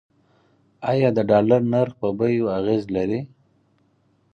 [0.91, 3.21] آیا د ډالر نرخ په بیو اغیز لري؟